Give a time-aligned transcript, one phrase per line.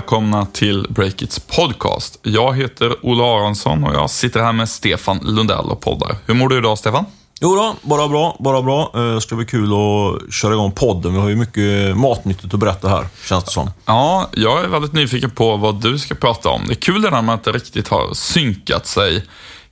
[0.00, 2.18] Välkomna till Breakits podcast.
[2.22, 6.16] Jag heter Ola Aronsson och jag sitter här med Stefan Lundell och poddar.
[6.26, 7.04] Hur mår du idag, Stefan?
[7.40, 8.90] Jo då, bara bra, bara bra.
[8.94, 11.12] Eh, Det ska bli kul att köra igång podden.
[11.14, 13.70] Vi har ju mycket matnyttigt att berätta här, känns det som.
[13.86, 16.62] Ja, jag är väldigt nyfiken på vad du ska prata om.
[16.66, 19.24] Det är kul det där med att det riktigt har synkat sig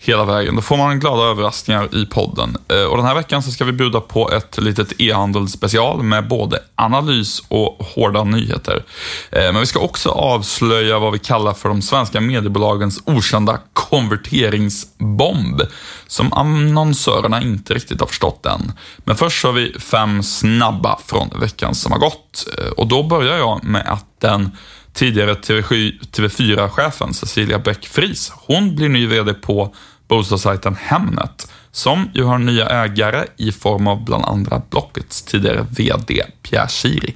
[0.09, 0.57] hela vägen.
[0.57, 2.57] Då får man glada överraskningar i podden.
[2.69, 6.59] Eh, och den här veckan så ska vi bjuda på ett litet e-handelsspecial med både
[6.75, 8.85] analys och hårda nyheter.
[9.31, 15.63] Eh, men vi ska också avslöja vad vi kallar för de svenska mediebolagens okända konverteringsbomb,
[16.07, 18.73] som annonsörerna inte riktigt har förstått än.
[18.99, 22.47] Men först har vi fem snabba från veckan som har gått.
[22.59, 24.51] Eh, och då börjar jag med att den
[24.95, 29.75] tidigare TV4-chefen Cecilia Bäck-Friis, hon blir ny VD på
[30.09, 36.25] bostadssajten Hemnet, som ju har nya ägare i form av bland andra Blockets tidigare VD
[36.43, 37.15] Pierre Schiri.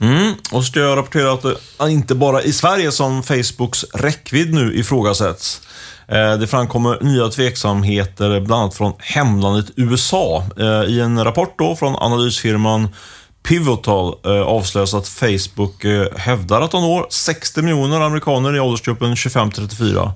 [0.00, 0.32] Mm.
[0.32, 4.54] Och så ska jag rapportera att det är inte bara i Sverige som Facebooks räckvidd
[4.54, 5.62] nu ifrågasätts.
[6.08, 10.44] Eh, det framkommer nya tveksamheter, bland annat från hemlandet USA.
[10.58, 12.88] Eh, I en rapport då från analysfirman
[13.42, 15.84] Pivotal eh, avslöjas att Facebook
[16.16, 20.10] hävdar att de når 60 miljoner amerikaner i åldersgruppen 25-34.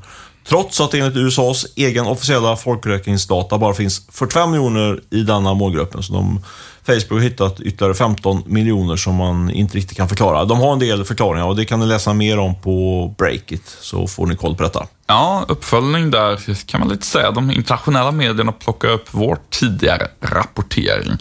[0.49, 6.03] Trots att det enligt USAs egen officiella folkräkningsdata bara finns 45 miljoner i denna målgruppen.
[6.03, 6.41] Så de,
[6.87, 10.45] Facebook har hittat ytterligare 15 miljoner som man inte riktigt kan förklara.
[10.45, 14.07] De har en del förklaringar och det kan ni läsa mer om på Breakit, så
[14.07, 14.87] får ni koll på detta.
[15.07, 17.31] Ja, uppföljning där kan man lite säga.
[17.31, 21.19] De internationella medierna plockar upp vår tidigare rapportering.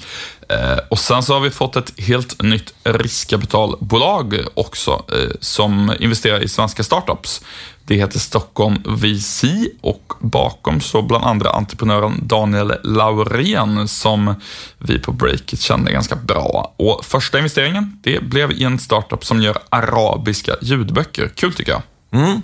[0.49, 6.43] Eh, och sen så har vi fått ett helt nytt riskkapitalbolag också eh, som investerar
[6.43, 7.41] i svenska startups.
[7.85, 9.43] Det heter Stockholm VC
[9.81, 14.35] och bakom står bland andra entreprenören Daniel Laurén som
[14.77, 16.73] vi på Breakit kände ganska bra.
[16.77, 21.31] Och första investeringen, det blev i en startup som gör arabiska ljudböcker.
[21.35, 21.81] Kul tycker jag.
[22.13, 22.41] Mm.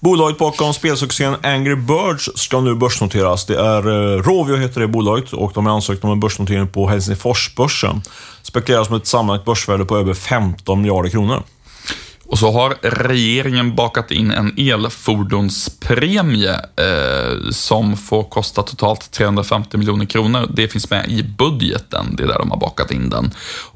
[0.00, 3.46] Bolaget bakom spelsuccén Angry Birds ska nu börsnoteras.
[3.46, 6.88] Det är eh, Rovio heter det bolaget och de har ansökt om en börsnotering på
[6.88, 8.02] Helsingforsbörsen.
[8.42, 11.42] Spekuleras med ett sammanlagt börsvärde på över 15 miljarder kronor.
[12.28, 20.04] Och så har regeringen bakat in en elfordonspremie eh, som får kosta totalt 350 miljoner
[20.04, 20.50] kronor.
[20.54, 23.30] Det finns med i budgeten, det är där de har bakat in den.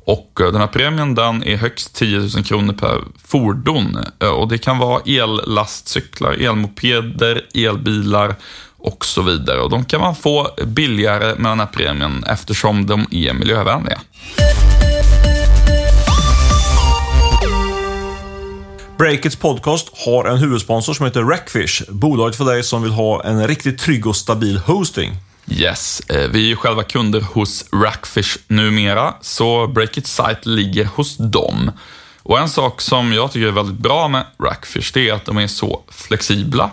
[0.04, 3.98] Och eh, den här premien den är högst 10 000 kronor per fordon.
[4.22, 8.34] Eh, och det kan vara ellastcyklar, elmopeder, elbilar
[8.78, 9.60] och så vidare.
[9.60, 14.00] Och de kan man få billigare med den här premien eftersom de är miljövänliga.
[19.00, 21.82] Breakits podcast har en huvudsponsor som heter Rackfish.
[21.88, 25.12] Bolaget för dig som vill ha en riktigt trygg och stabil hosting.
[25.48, 31.16] Yes, eh, vi är ju själva kunder hos Rackfish numera, så Breakits sajt ligger hos
[31.16, 31.72] dem.
[32.22, 35.38] Och en sak som jag tycker är väldigt bra med Rackfish, det är att de
[35.38, 36.70] är så flexibla.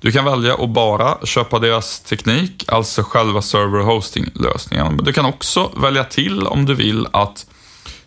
[0.00, 4.96] Du kan välja att bara köpa deras teknik, alltså själva server och hostinglösningen.
[4.96, 7.46] Men du kan också välja till om du vill att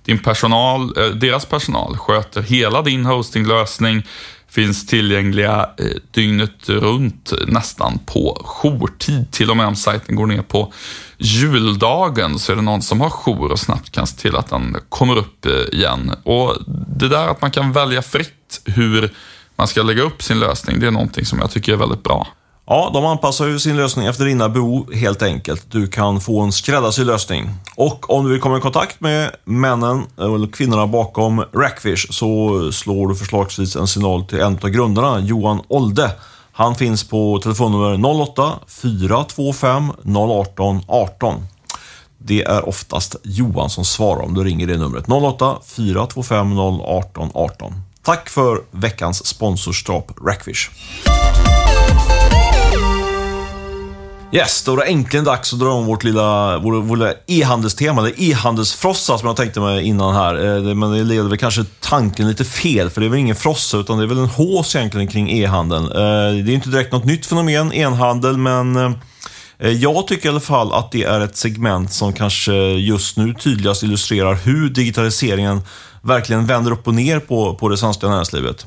[0.06, 4.04] din personal, eh, deras personal sköter hela din hostinglösning,
[4.50, 9.32] finns tillgängliga eh, dygnet runt nästan på jourtid.
[9.32, 10.74] Till och med om sajten går ner på
[11.18, 14.78] juldagen så är det någon som har jour och snabbt kan se till att den
[14.90, 16.12] kommer upp eh, igen.
[16.24, 16.56] Och
[16.88, 19.14] det där att man kan välja fritt hur
[19.56, 22.28] man ska lägga upp sin lösning, det är någonting som jag tycker är väldigt bra.
[22.66, 25.72] Ja, de anpassar ju sin lösning efter dina behov helt enkelt.
[25.72, 27.50] Du kan få en skräddarsydd lösning.
[27.76, 33.08] Och om du vill komma i kontakt med männen eller kvinnorna bakom Rackfish så slår
[33.08, 36.12] du förslagsvis en signal till en av grundarna, Johan Olde.
[36.52, 41.48] Han finns på telefonnummer 08 425 018 18.
[42.18, 45.10] Det är oftast Johan som svarar om du ringer det numret.
[45.10, 47.74] 08 425 018 18.
[48.04, 50.70] Tack för veckans sponsorskap Rackfish.
[54.36, 58.02] Yes, då är det äntligen dags att dra om vårt lilla, vår, vår lilla e-handelstema,
[58.02, 60.36] det e-handelsfrossa som jag tänkte mig innan här.
[60.36, 63.78] Eh, men det leder väl kanske tanken lite fel, för det är väl ingen frossa,
[63.78, 65.86] utan det är väl en hås egentligen kring e-handeln.
[65.86, 68.76] Eh, det är inte direkt något nytt fenomen, e-handel, men
[69.60, 73.34] eh, jag tycker i alla fall att det är ett segment som kanske just nu
[73.34, 75.62] tydligast illustrerar hur digitaliseringen
[76.02, 78.66] verkligen vänder upp och ner på, på det svenska näringslivet.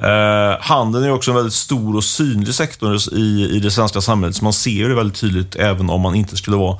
[0.00, 4.36] Eh, handeln är också en väldigt stor och synlig sektor i, i det svenska samhället,
[4.36, 6.78] så man ser ju det väldigt tydligt även om man inte skulle vara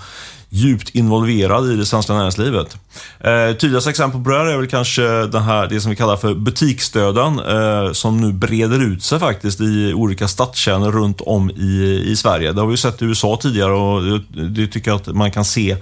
[0.54, 2.76] djupt involverad i det svenska näringslivet.
[3.20, 6.16] Eh, tydligaste exempel på det här är väl kanske den här, det som vi kallar
[6.16, 12.02] för butiksdöden, eh, som nu breder ut sig faktiskt i olika stadskärnor runt om i,
[12.06, 12.52] i Sverige.
[12.52, 15.30] Det har vi ju sett i USA tidigare och det, det tycker jag att man
[15.30, 15.76] kan se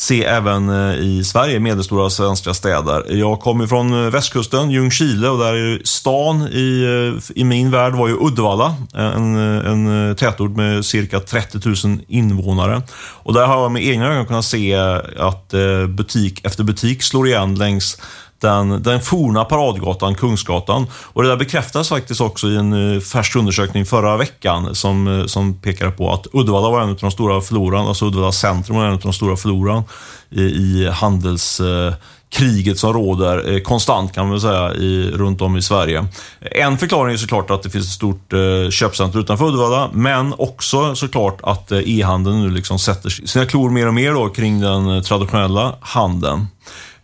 [0.00, 3.04] se även eh, i Sverige, medelstora svenska städer.
[3.08, 7.92] Jag kommer från eh, västkusten, Ljungskile, och där är stan i, eh, i min värld
[7.92, 8.76] var ju Uddevalla.
[8.94, 12.82] En, en tätort med cirka 30 000 invånare.
[12.98, 14.74] Och där har jag med egna ögon kunnat se
[15.18, 15.54] att
[15.88, 17.98] butik efter butik slår igen längs
[18.40, 20.86] den, den forna paradgatan, Kungsgatan.
[20.92, 25.26] Och det där bekräftas faktiskt också i en eh, färsk undersökning förra veckan som, eh,
[25.26, 28.84] som pekade på att Uddevalla var en av de stora förlorarna, alltså Uddevalla centrum var
[28.84, 29.84] en av de stora förlorarna
[30.30, 35.56] i, i handelskriget eh, som råder eh, konstant kan man väl säga i, runt om
[35.56, 36.06] i Sverige.
[36.40, 40.94] En förklaring är såklart att det finns ett stort eh, köpcentrum utanför Uddevalla, men också
[40.94, 45.02] såklart att eh, e-handeln nu liksom sätter sina klor mer och mer då, kring den
[45.02, 46.46] traditionella handeln.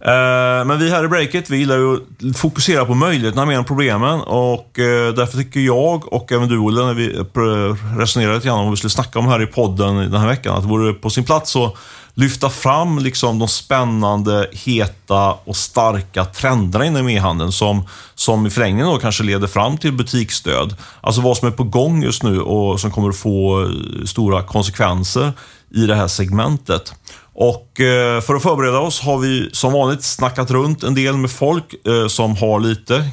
[0.07, 1.95] Eh, men vi här i Breakit, vi gillar ju
[2.31, 6.59] att fokusera på möjligheterna mer än problemen och eh, därför tycker jag och även du
[6.59, 9.47] Olle, när vi eh, resonerade lite grann om vad vi skulle snacka om här i
[9.47, 11.75] podden den här veckan, att det vore på sin plats att
[12.15, 18.87] lyfta fram liksom de spännande, heta och starka trenderna inom e-handeln som, som i förlängningen
[18.87, 20.77] då kanske leder fram till butiksstöd.
[21.01, 23.71] Alltså vad som är på gång just nu och som kommer att få
[24.05, 25.33] stora konsekvenser
[25.71, 26.93] i det här segmentet.
[27.39, 31.31] Och eh, för att förbereda oss har vi som vanligt snackat runt en del med
[31.31, 33.11] folk eh, som har lite,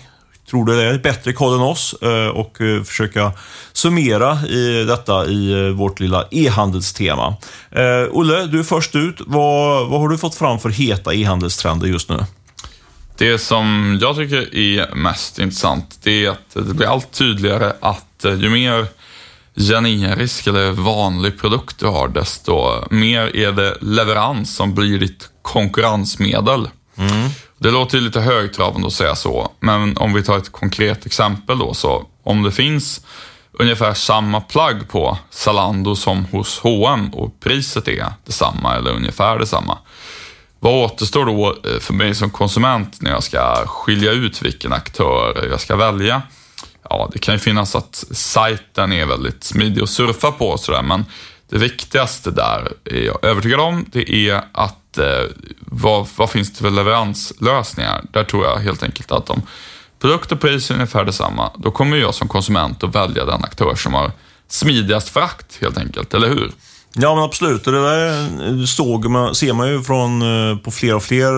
[0.49, 3.31] tror det är, bättre koll än oss eh, och försöka
[3.73, 7.35] summera i detta i vårt lilla e-handelstema.
[8.11, 9.15] Olle, du är först ut.
[9.19, 12.19] Vad, vad har du fått fram för heta e-handelstrender just nu?
[13.17, 18.25] Det som jag tycker är mest intressant, det är att det blir allt tydligare att
[18.25, 18.87] ju mer
[19.55, 26.69] generisk eller vanlig produkt du har, desto mer är det leverans som blir ditt konkurrensmedel.
[26.95, 27.29] Mm.
[27.57, 31.73] Det låter lite högtravande att säga så, men om vi tar ett konkret exempel då,
[31.73, 33.01] så om det finns
[33.59, 39.77] ungefär samma plagg på Zalando som hos H&M och priset är detsamma eller ungefär detsamma.
[40.59, 45.47] Vad återstår då eh, för mig som konsument när jag ska skilja ut vilken aktör
[45.51, 46.21] jag ska välja?
[46.89, 50.81] Ja, det kan ju finnas att sajten är väldigt smidig att surfa på och sådär,
[50.81, 51.05] men
[51.49, 55.23] det viktigaste där är jag övertygad om, det är att eh,
[55.59, 58.01] vad, vad finns det för leveranslösningar?
[58.11, 59.41] Där tror jag helt enkelt att om
[59.99, 63.75] produkt och pris är ungefär detsamma, då kommer jag som konsument att välja den aktör
[63.75, 64.11] som har
[64.47, 66.51] smidigast frakt helt enkelt, eller hur?
[66.95, 67.63] Ja, men absolut.
[67.63, 71.31] Det där såg man, ser man ju från, eh, på fler och fler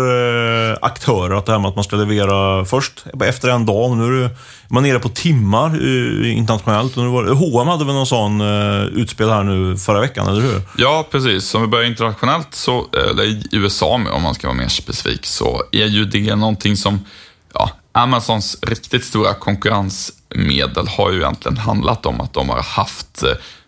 [0.71, 3.97] eh, aktörer, att det här med att man ska leverera först efter en dag.
[3.97, 4.29] Nu är
[4.67, 6.95] man nere på timmar eh, internationellt.
[6.95, 10.61] H&M hade väl någon sån eh, utspel här nu förra veckan, eller hur?
[10.77, 11.55] Ja, precis.
[11.55, 15.63] Om vi börjar internationellt, så, eller i USA om man ska vara mer specifik, så
[15.71, 17.05] är ju det någonting som
[17.53, 23.23] ja, Amazons riktigt stora konkurrensmedel har ju egentligen handlat om att de har haft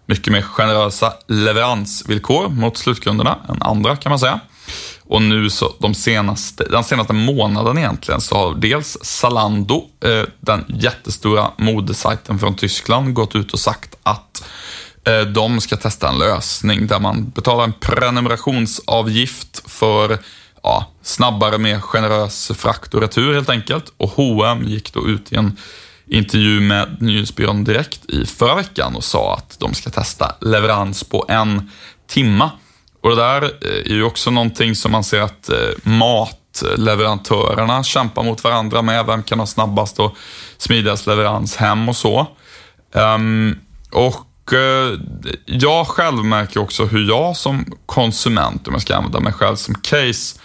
[0.08, 4.40] mycket mer generösa leveransvillkor mot slutkunderna än andra kan man säga.
[5.04, 10.66] Och nu så de senaste, den senaste månaden egentligen så har dels Zalando, eh, den
[10.68, 14.44] jättestora modesajten från Tyskland, gått ut och sagt att
[15.08, 20.18] eh, de ska testa en lösning där man betalar en prenumerationsavgift för
[20.64, 23.94] ja, snabbare, mer generös frakt och retur helt enkelt.
[23.98, 25.58] Och H&M gick då ut i en
[26.08, 31.26] intervju med Nyhetsbyrån Direkt i förra veckan och sa att de ska testa leverans på
[31.30, 31.72] en
[32.08, 32.52] timma.
[33.02, 38.24] Och det där eh, är ju också någonting som man ser att eh, matleverantörerna kämpar
[38.24, 39.06] mot varandra med.
[39.06, 40.16] Vem kan ha snabbast och
[40.58, 42.28] smidigast leverans hem och så.
[42.94, 43.60] Ehm,
[43.92, 45.00] och eh,
[45.46, 49.76] jag själv märker också hur jag som konsument, om jag ska använda mig själv som
[49.76, 50.40] case,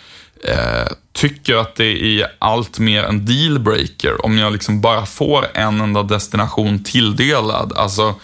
[0.49, 5.81] Eh, tycker att det är allt mer en dealbreaker om jag liksom bara får en
[5.81, 7.73] enda destination tilldelad.
[7.77, 8.15] Alltså,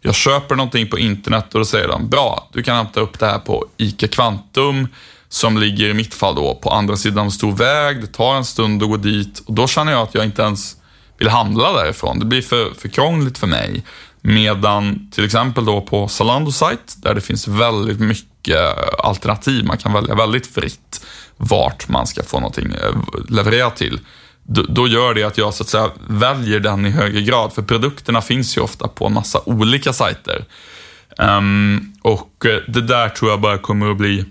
[0.00, 3.26] jag köper någonting på internet och då säger de, bra, du kan hämta upp det
[3.26, 4.88] här på ICA Kvantum
[5.28, 8.00] som ligger i mitt fall då på andra sidan av en stor väg.
[8.00, 10.76] Det tar en stund att gå dit och då känner jag att jag inte ens
[11.18, 12.18] vill handla därifrån.
[12.18, 13.82] Det blir för, för krångligt för mig.
[14.28, 18.58] Medan till exempel då på Zalando sajt där det finns väldigt mycket
[18.98, 21.06] alternativ, man kan välja väldigt fritt
[21.36, 22.96] vart man ska få någonting eh,
[23.28, 24.00] levererat till.
[24.68, 28.22] Då gör det att jag så att säga väljer den i högre grad, för produkterna
[28.22, 30.44] finns ju ofta på en massa olika sajter.
[31.18, 34.24] Um, och eh, det där tror jag bara kommer att bli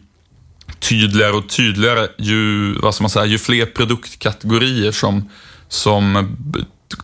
[0.79, 5.29] tydligare och tydligare ju, vad ska man säga, ju fler produktkategorier som,
[5.67, 6.35] som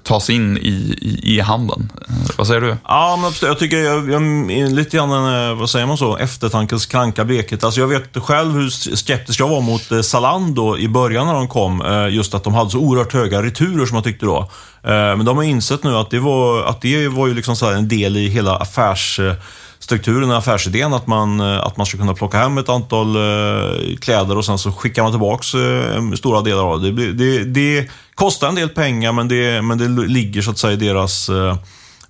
[0.03, 1.91] tas in i, i e-handeln.
[2.07, 2.77] Eh, vad säger du?
[2.87, 4.21] Ja, men jag tycker jag, jag
[4.71, 7.63] lite grann en, vad säger man så, eftertankens kranka blekhet.
[7.63, 11.47] Alltså jag vet själv hur skeptisk jag var mot eh, Zalando i början när de
[11.47, 12.07] kom.
[12.11, 14.49] Just att de hade så oerhört höga returer som jag tyckte då.
[14.83, 18.17] Men de har insett nu att det var, att det var ju liksom en del
[18.17, 19.19] i hela affärs
[19.79, 23.17] strukturen och affärsidén att man, att man ska kunna plocka hem ett antal
[23.99, 25.43] kläder och sen så skickar man tillbaka
[26.17, 26.91] stora delar av det.
[26.91, 27.89] Det, det, det
[28.21, 31.57] kostar en del pengar, men det, men det ligger så att säga i deras eh,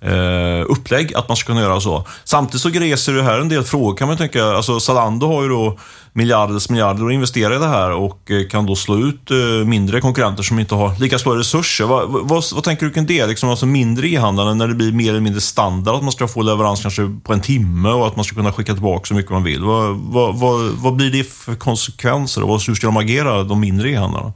[0.02, 2.06] eh upplägg att man ska kunna göra så.
[2.24, 4.46] Samtidigt så reser det här en del frågor kan man tänka.
[4.46, 5.80] Alltså Zalando har ju då
[6.14, 10.02] miljarders miljarder att investera i det här och eh, kan då slå ut eh, mindre
[10.02, 11.86] konkurrenter som inte har lika stora resurser.
[11.86, 13.28] Vad, vad, vad tänker du kring det?
[13.28, 16.42] Liksom alltså mindre e-handlare när det blir mer eller mindre standard att man ska få
[16.42, 19.44] leverans kanske på en timme och att man ska kunna skicka tillbaka så mycket man
[19.44, 19.64] vill.
[19.64, 23.90] Vad, vad, vad, vad blir det för konsekvenser och hur ska de agera, de mindre
[23.90, 24.34] e-handlarna?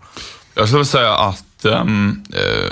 [0.58, 2.70] Jag skulle säga att Ehm, eh,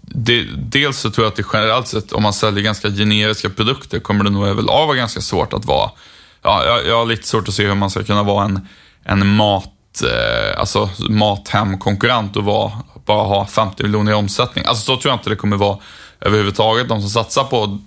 [0.00, 4.00] det, dels så tror jag att det generellt sett, om man säljer ganska generiska produkter,
[4.00, 5.90] kommer det nog överlag vara ganska svårt att vara...
[6.42, 8.68] Ja, jag, jag har lite svårt att se hur man ska kunna vara en,
[9.04, 12.72] en mat, eh, alltså mathemkonkurrent och vara,
[13.06, 14.64] bara ha 50 miljoner i omsättning.
[14.64, 15.78] Alltså så tror jag inte det kommer vara
[16.20, 16.88] överhuvudtaget.
[16.88, 17.78] De som satsar på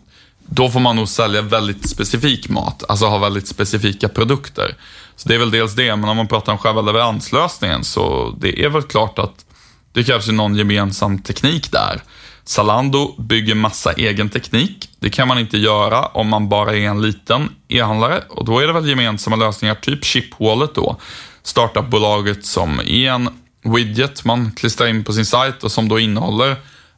[0.54, 4.76] då får man nog sälja väldigt specifik mat, alltså ha väldigt specifika produkter.
[5.16, 8.64] Så det är väl dels det, men om man pratar om själva leveranslösningen så det
[8.64, 9.46] är väl klart att
[9.94, 12.02] det krävs ju någon gemensam teknik där.
[12.44, 14.90] Zalando bygger massa egen teknik.
[15.00, 18.68] Det kan man inte göra om man bara är en liten e-handlare och då är
[18.68, 20.98] det väl gemensamma lösningar, typ Chipwallet då.
[21.44, 23.30] Startupbolaget som är en
[23.64, 26.56] widget man klistrar in på sin sajt och som då innehåller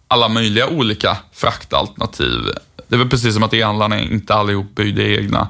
[0.07, 2.41] alla möjliga olika fraktalternativ.
[2.87, 5.47] Det är väl precis som att e-handlarna inte allihop byggde egna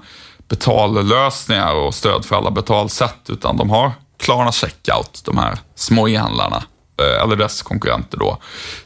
[0.48, 6.64] betallösningar och stöd för alla betalsätt, utan de har Klarna Checkout, de här små e-handlarna.
[6.98, 8.38] Eh, eller dess konkurrenter då,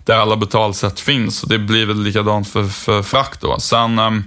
[0.06, 1.44] där alla betalsätt finns.
[1.44, 3.60] Och det blir väl likadant för, för frakt då.
[3.60, 4.24] Sen um,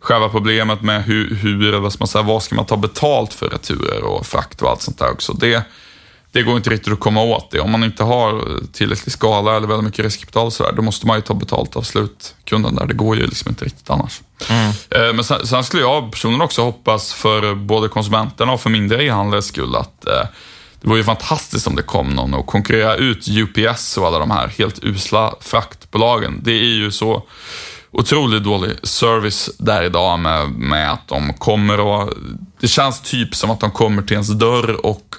[0.00, 3.48] själva problemet med hur, hur vad ska man säga, vad ska man ta betalt för
[3.48, 5.32] returer och frakt och allt sånt där också.
[5.32, 5.62] Det,
[6.32, 7.60] det går inte riktigt att komma åt det.
[7.60, 11.16] Om man inte har tillräcklig skala eller väldigt mycket riskkapital och sådär, då måste man
[11.16, 12.86] ju ta betalt av slutkunden där.
[12.86, 14.20] Det går ju liksom inte riktigt annars.
[14.48, 14.68] Mm.
[14.90, 19.04] Eh, men sen, sen, skulle jag personligen också hoppas för både konsumenterna och för mindre
[19.04, 20.26] e-handlares skull att eh,
[20.80, 24.30] det vore ju fantastiskt om det kom någon och konkurrera ut UPS och alla de
[24.30, 26.40] här helt usla fraktbolagen.
[26.42, 27.22] Det är ju så
[27.90, 32.12] otroligt dålig service där idag med, med att de kommer och...
[32.60, 35.16] Det känns typ som att de kommer till ens dörr och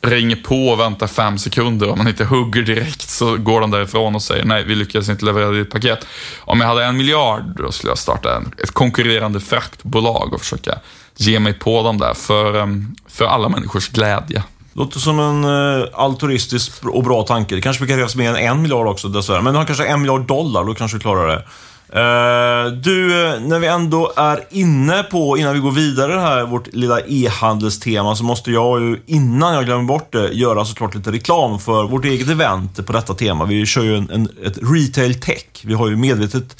[0.00, 1.88] ringer på och väntar fem sekunder.
[1.88, 5.24] Om man inte hugger direkt så går de därifrån och säger nej, vi lyckades inte
[5.24, 6.06] leverera ditt paket.
[6.38, 10.78] Om jag hade en miljard, då skulle jag starta en, ett konkurrerande fraktbolag och försöka
[11.16, 14.42] ge mig på dem där för, ehm, för alla människors glädje.
[14.76, 17.54] Låter som en eh, altruistisk och bra tanke.
[17.54, 19.42] Det kanske krävs mer än en miljard också dessvärre.
[19.42, 21.44] Men du har kanske en miljard dollar, då kanske vi klarar det.
[21.88, 26.74] Eh, du, eh, när vi ändå är inne på, innan vi går vidare här, vårt
[26.74, 31.58] lilla e-handelstema, så måste jag ju, innan jag glömmer bort det, göra såklart lite reklam
[31.58, 33.44] för vårt eget event på detta tema.
[33.44, 35.46] Vi kör ju en, en, ett retail tech.
[35.62, 36.56] Vi har ju medvetet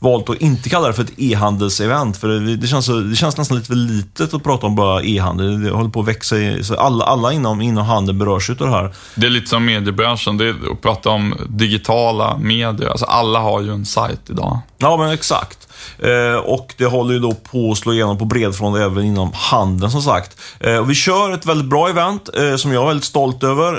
[0.00, 2.16] valt att inte kalla det för ett e-handelsevent.
[2.16, 5.62] För det, känns, det känns nästan lite för litet att prata om bara e-handel.
[5.62, 6.38] Det håller på att växa.
[6.38, 8.94] I, så alla, alla inom, inom handeln berörs av det här.
[9.14, 10.36] Det är lite som mediebranschen.
[10.36, 12.88] Det är att prata om digitala medier.
[12.88, 14.58] Alltså alla har ju en sajt idag.
[14.78, 15.59] Ja, men exakt.
[15.98, 19.30] Eh, och det håller ju då på att slå igenom på bred front även inom
[19.34, 20.40] handeln som sagt.
[20.60, 23.70] Eh, och vi kör ett väldigt bra event eh, som jag är väldigt stolt över.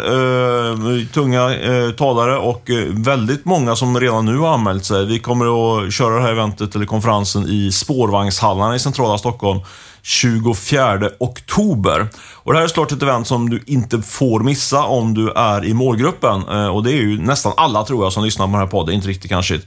[1.14, 1.52] Tunga
[1.98, 5.06] talare och väldigt många som redan nu har anmält sig.
[5.06, 5.46] Vi kommer
[5.86, 9.60] att köra det här eventet eller konferensen i spårvagnshallarna i centrala Stockholm
[10.04, 12.08] 24 oktober.
[12.34, 15.66] Och det här är såklart ett event som du inte får missa om du är
[15.66, 16.48] i målgruppen.
[16.50, 18.96] Eh, och det är ju nästan alla tror jag som lyssnar på den här podden,
[18.96, 19.60] inte riktigt kanske.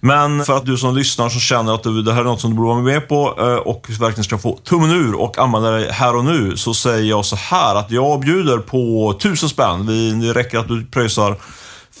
[0.00, 2.56] Men för att du som lyssnar som känner att det här är något som du
[2.56, 6.16] borde vara med på eh, och verkligen ska få tummen ur och använda dig här
[6.16, 9.86] och nu så säger jag så här att jag bjuder på 1000 spänn.
[10.20, 11.36] Det räcker att du pröjsar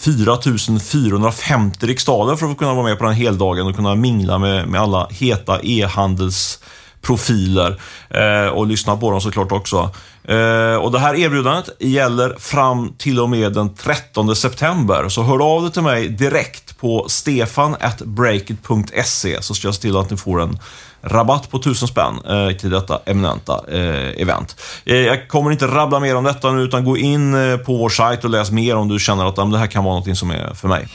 [0.00, 4.80] 4450 riksdaler för att kunna vara med på den heldagen och kunna mingla med, med
[4.80, 6.58] alla heta e-handels
[7.02, 9.90] profiler eh, och lyssna på dem såklart också.
[10.28, 15.08] Eh, och Det här erbjudandet gäller fram till och med den 13 september.
[15.08, 20.10] Så hör av dig till mig direkt på stefan.breakit.se så ska jag se till att
[20.10, 20.58] ni får en
[21.02, 24.56] rabatt på 1000 spänn eh, till detta eminenta eh, event.
[24.84, 27.88] Eh, jag kommer inte rabbla mer om detta nu, utan gå in eh, på vår
[27.88, 30.54] sajt och läs mer om du känner att det här kan vara något som är
[30.54, 30.88] för mig.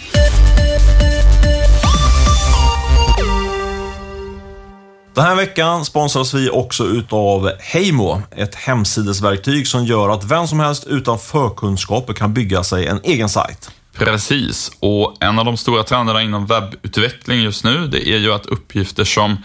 [5.15, 10.59] Den här veckan sponsras vi också utav Heimo, ett hemsidesverktyg som gör att vem som
[10.59, 13.71] helst utan förkunskaper kan bygga sig en egen sajt.
[13.95, 18.45] Precis, och en av de stora trenderna inom webbutveckling just nu, det är ju att
[18.45, 19.37] uppgifter som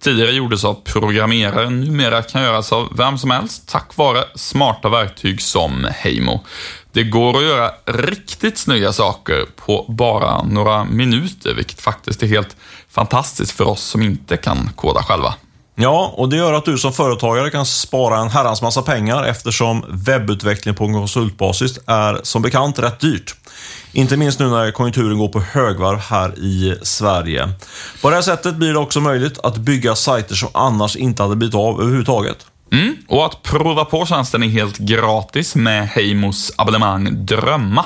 [0.00, 5.42] tidigare gjordes av programmerare numera kan göras av vem som helst tack vare smarta verktyg
[5.42, 6.44] som Heimo.
[6.92, 12.56] Det går att göra riktigt snygga saker på bara några minuter, vilket faktiskt är helt
[12.96, 15.34] fantastiskt för oss som inte kan koda själva.
[15.74, 19.84] Ja, och det gör att du som företagare kan spara en herrans massa pengar eftersom
[19.88, 23.34] webbutveckling på konsultbasis är som bekant rätt dyrt.
[23.92, 27.48] Inte minst nu när konjunkturen går på högvarv här i Sverige.
[28.02, 31.36] På det här sättet blir det också möjligt att bygga sajter som annars inte hade
[31.36, 32.46] blivit av överhuvudtaget.
[32.72, 37.84] Mm, och att prova på tjänsten är helt gratis med Heimos abonnemang Drömma.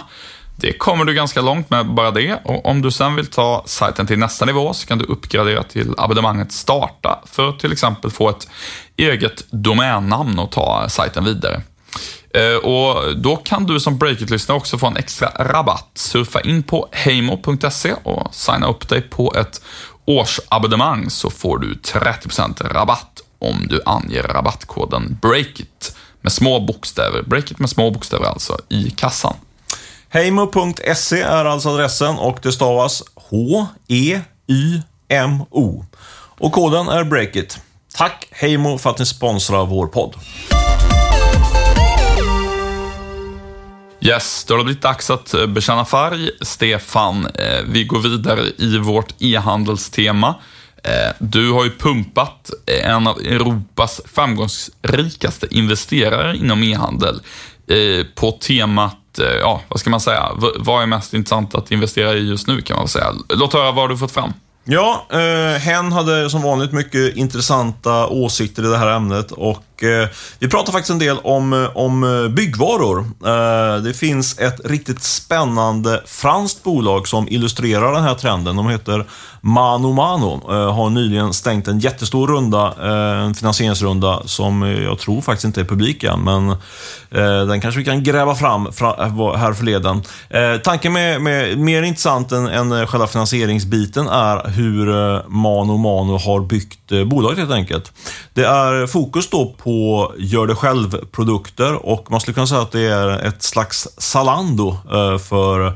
[0.61, 4.07] Det kommer du ganska långt med bara det och om du sen vill ta sajten
[4.07, 8.29] till nästa nivå så kan du uppgradera till abonnemanget Starta för att till exempel få
[8.29, 8.49] ett
[8.97, 11.63] eget domännamn och ta sajten vidare.
[12.35, 15.91] Eh, och Då kan du som Breakit-lyssnare också få en extra rabatt.
[15.95, 19.63] Surfa in på heimo.se och signa upp dig på ett
[20.05, 27.23] årsabonnemang så får du 30% rabatt om du anger rabattkoden BREAKIT med små bokstäver.
[27.23, 29.35] BREAKIT med små bokstäver alltså, i kassan.
[30.13, 34.25] Heimo.se är alltså adressen och det stavas H-E-Y-M-O.
[36.39, 37.59] Och koden är BREAKIT.
[37.95, 40.15] Tack Heimo för att ni sponsrar vår podd.
[44.01, 46.31] Yes, då har det blivit dags att eh, bekänna färg.
[46.41, 50.35] Stefan, eh, vi går vidare i vårt e-handelstema.
[50.85, 57.21] Eh, du har ju pumpat eh, en av Europas framgångsrikaste investerare inom e-handel
[57.67, 62.15] eh, på temat, Eh, ja, vad ska man säga, vad är mest intressant att investera
[62.15, 63.07] i just nu kan man säga.
[63.29, 64.33] Låt höra vad du fått fram.
[64.65, 70.09] Ja, eh, hen hade som vanligt mycket intressanta åsikter i det här ämnet och eh,
[70.39, 72.99] vi pratar faktiskt en del om, eh, om eh, byggvaror.
[72.99, 78.57] Eh, det finns ett riktigt spännande franskt bolag som illustrerar den här trenden.
[78.57, 79.05] De heter
[79.41, 80.43] Mano Mano.
[80.51, 85.61] Eh, har nyligen stängt en jättestor runda, eh, en finansieringsrunda som jag tror faktiskt inte
[85.61, 86.57] är publik än, men
[87.49, 90.03] den kanske vi kan gräva fram här förleden.
[90.65, 94.87] Tanken med, med mer intressant än, än själva finansieringsbiten är hur
[95.29, 97.93] Mano Mano har byggt bolaget helt enkelt.
[98.35, 102.73] Det är fokus då på på gör det själv-produkter och man skulle kunna säga att
[102.73, 105.67] det är ett slags Zalando eh, för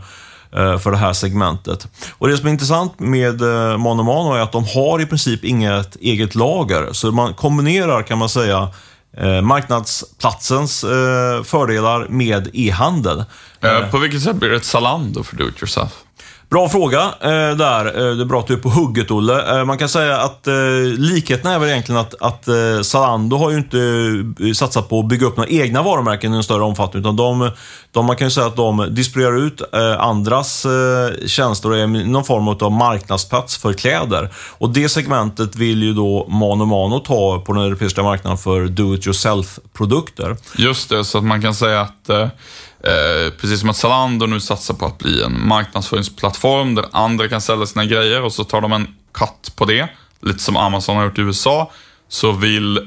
[0.52, 1.88] eh, för det här segmentet.
[2.12, 5.44] Och Det som är intressant med eh, Mano Mano är att de har i princip
[5.44, 6.92] inget eget lager.
[6.92, 8.68] Så man kombinerar, kan man säga,
[9.16, 10.80] eh, marknadsplatsens
[11.44, 13.24] fördelar med e-handel.
[13.90, 16.03] På vilket sätt blir det ett Zalando för do it yourself?
[16.54, 17.86] Bra fråga eh, där.
[17.86, 19.58] Eh, det är bra att du är på hugget, Olle.
[19.58, 20.54] Eh, man kan säga att eh,
[20.98, 23.78] likheten är väl egentligen att, att eh, Zalando har ju inte
[24.46, 27.50] eh, satsat på att bygga upp några egna varumärken i en större omfattning, utan de,
[27.92, 31.86] de man kan ju säga att de distribuerar ut eh, andras eh, tjänster och är
[31.86, 34.30] någon form av marknadsplats för kläder.
[34.58, 38.94] Och det segmentet vill ju då Mano Mano ta på den europeiska marknaden för do
[38.94, 40.36] it yourself-produkter.
[40.58, 42.28] Just det, så att man kan säga att eh,
[42.86, 47.40] Eh, precis som att Zalando nu satsar på att bli en marknadsföringsplattform där andra kan
[47.40, 49.88] sälja sina grejer och så tar de en cut på det,
[50.20, 51.70] lite som Amazon har gjort i USA,
[52.08, 52.82] så vill eh,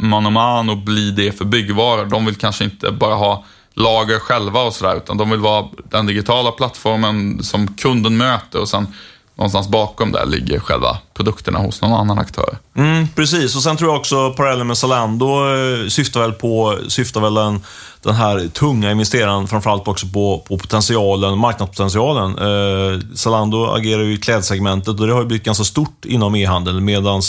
[0.00, 2.04] Mano Mano bli det för byggvaror.
[2.04, 3.44] De vill kanske inte bara ha
[3.74, 8.68] lager själva och sådär, utan de vill vara den digitala plattformen som kunden möter och
[8.68, 8.86] sen
[9.34, 12.58] någonstans bakom där ligger själva produkterna hos någon annan aktör.
[12.76, 17.20] Mm, precis, och sen tror jag också parallellen med Zalando eh, syftar väl på, syftar
[17.20, 17.60] väl den,
[18.02, 22.38] den här tunga investeraren framförallt också på, på potentialen, marknadspotentialen.
[22.38, 26.80] Eh, Zalando agerar ju i klädsegmentet och det har ju blivit ganska stort inom e-handel
[26.80, 27.22] medan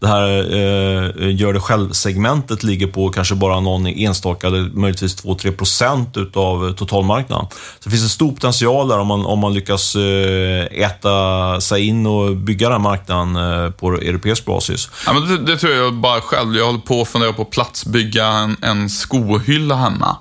[0.00, 5.56] det här eh, gör det själv-segmentet ligger på kanske bara någon enstaka, eller möjligtvis 2-3
[5.56, 7.46] procent utav eh, totalmarknaden.
[7.50, 11.86] Så det finns en stor potential där om man, om man lyckas eh, äta sig
[11.86, 14.83] in och bygga den här marknaden eh, på europeisk basis.
[15.06, 16.56] Ja, men det, det, tror jag bara själv.
[16.56, 20.16] Jag håller på att fundera på att platsbygga en, en skohylla hemma.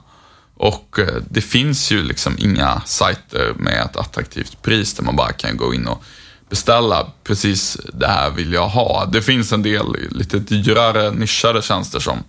[0.58, 5.32] Och eh, det finns ju liksom inga sajter med ett attraktivt pris där man bara
[5.32, 6.04] kan gå in och
[6.50, 9.06] beställa precis det här vill jag ha.
[9.06, 12.24] Det finns en del lite dyrare nischade tjänster som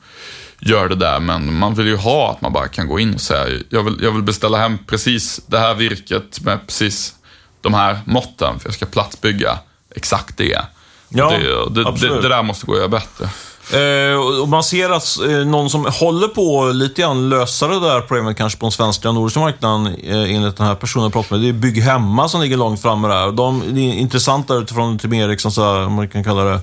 [0.61, 3.21] gör det där, men man vill ju ha att man bara kan gå in och
[3.21, 7.15] säga jag vill, jag vill beställa hem precis det här virket med precis
[7.61, 9.59] de här måtten för jag ska platsbygga
[9.95, 10.61] exakt det.
[11.09, 13.29] Ja, det, det, det, det där måste gå att göra bättre.
[13.73, 18.01] Eh, och man ser att eh, någon som håller på lite grann lösa det där
[18.01, 21.41] problemet kanske på den svenska nordiska marknaden eh, enligt den här personen jag med.
[21.41, 23.33] Det är Bygg Hemma som ligger långt framme där.
[23.33, 26.45] De, det är intressant där utifrån till mer, liksom, så här, om man kan kalla
[26.45, 26.61] det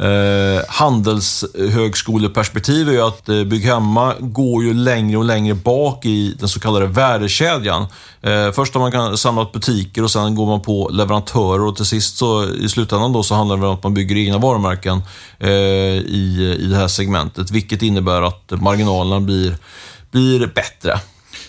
[0.00, 6.48] eh, handelshögskoleperspektiv är ju att eh, Bygghemma går ju längre och längre bak i den
[6.48, 7.86] så kallade värdekedjan.
[8.22, 12.16] Eh, först har man samlat butiker och sen går man på leverantörer och till sist
[12.16, 15.02] så i slutändan då så handlar det om att man bygger egna varumärken
[15.38, 19.56] eh, i, i det här segmentet, vilket innebär att marginalerna blir,
[20.10, 21.00] blir bättre.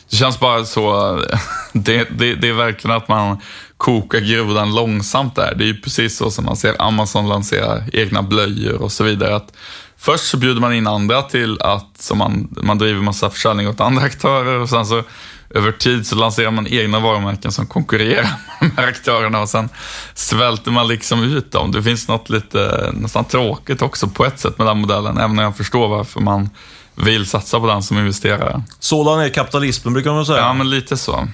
[0.10, 1.15] Det känns bara så,
[1.73, 3.38] det, det, det är verkligen att man
[3.77, 5.55] kokar grodan långsamt där.
[5.55, 9.35] Det är ju precis så som man ser Amazon lansera egna blöjor och så vidare.
[9.35, 9.53] Att
[9.97, 13.79] först så bjuder man in andra till att, så man, man driver massa försäljning åt
[13.79, 15.03] andra aktörer och sen så
[15.49, 18.23] över tid så lanserar man egna varumärken som konkurrerar
[18.61, 19.69] med de här aktörerna och sen
[20.13, 21.71] svälter man liksom ut dem.
[21.71, 25.37] Det finns något lite nästan tråkigt också på ett sätt med den modellen, även om
[25.37, 26.49] jag förstår varför man
[26.95, 28.63] vill satsa på den som investerare.
[28.79, 30.37] Sådan är kapitalismen brukar man säga.
[30.37, 31.27] Ja, men lite så.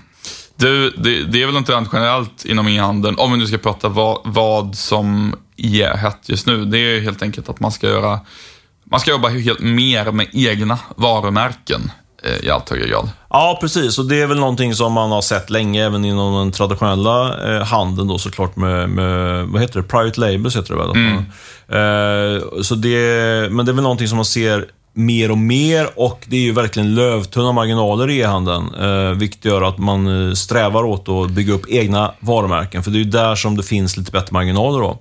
[0.55, 3.89] Du, det, det är väl inte rent generellt inom e-handeln, om vi nu ska prata
[3.89, 6.65] vad, vad som är hett just nu.
[6.65, 8.19] Det är helt enkelt att man ska göra,
[8.83, 11.91] man ska jobba helt mer med egna varumärken
[12.23, 13.09] eh, i allt högre grad.
[13.29, 13.99] Ja, precis.
[13.99, 17.63] Och det är väl någonting som man har sett länge även inom den traditionella eh,
[17.63, 20.91] handeln då såklart med, med, vad heter det, private labels heter det väl?
[20.91, 21.17] Mm.
[21.69, 22.97] Eh, så det,
[23.51, 26.51] men det är väl någonting som man ser mer och mer och det är ju
[26.51, 28.73] verkligen lövtunna marginaler i e-handeln.
[28.75, 32.83] Eh, vilket gör att man eh, strävar åt att bygga upp egna varumärken.
[32.83, 34.79] För det är ju där som det finns lite bättre marginaler.
[34.79, 34.99] Då.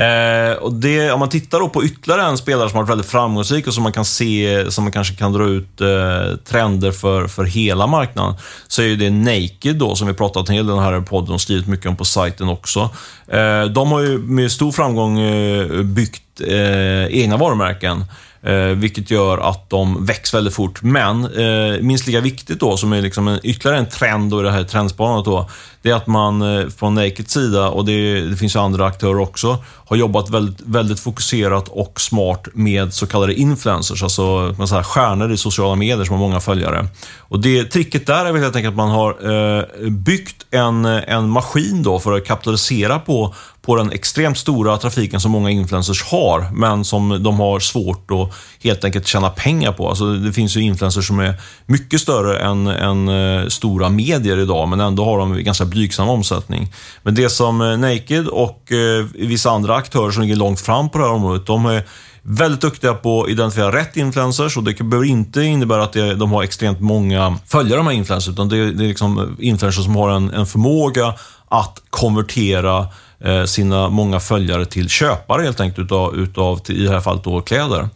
[0.00, 3.10] Eh, och det, om man tittar då på ytterligare en spelare som har varit väldigt
[3.10, 7.26] framgångsrik och som man kan se, som man kanske kan dra ut eh, trender för,
[7.26, 8.34] för hela marknaden,
[8.68, 11.34] så är ju det Naked då, som vi pratat en hel del här i podden
[11.34, 12.90] och skrivit mycket om på sajten också.
[13.28, 18.04] Eh, de har ju med stor framgång eh, byggt eh, egna varumärken.
[18.46, 20.82] Eh, vilket gör att de växer väldigt fort.
[20.82, 24.42] Men eh, minst lika viktigt då, som är liksom en, ytterligare en trend då i
[24.42, 25.50] det här trendspanandet då,
[25.82, 29.18] det är att man eh, från Nakeds sida, och det, det, finns ju andra aktörer
[29.18, 34.82] också, har jobbat väldigt, väldigt fokuserat och smart med så kallade influencers, alltså man säger,
[34.82, 36.86] stjärnor i sociala medier som har många följare.
[37.18, 39.10] Och det tricket där är väl helt enkelt att man har
[39.58, 43.34] eh, byggt en, en maskin då för att kapitalisera på,
[43.66, 48.34] på den extremt stora trafiken som många influencers har, men som de har svårt att
[48.64, 49.88] helt enkelt tjäna pengar på.
[49.88, 51.34] Alltså, det finns ju influencers som är
[51.66, 56.72] mycket större än, än eh, stora medier idag, men ändå har de ganska blygsam omsättning.
[57.02, 60.98] Men det som eh, Naked och eh, vissa andra aktörer som ligger långt fram på
[60.98, 61.82] det här området, de är
[62.22, 66.42] väldigt duktiga på att identifiera rätt influencers och det behöver inte innebära att de har
[66.42, 70.10] extremt många följare, de här influencers, utan det är, det är liksom influencers som har
[70.10, 71.14] en, en förmåga
[71.48, 72.86] att konvertera
[73.20, 77.40] Eh, sina många följare till köpare helt enkelt utav, utav i det här fallet då
[77.40, 77.88] kläder.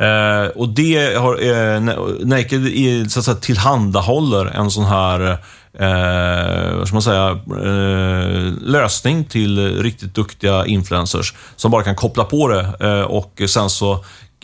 [0.00, 1.80] Eh, och det har eh,
[2.26, 5.38] Naked i, så att säga, tillhandahåller en sån här
[5.78, 12.24] eh, vad ska man säga, eh, lösning till riktigt duktiga influencers som bara kan koppla
[12.24, 13.92] på det eh, och sen så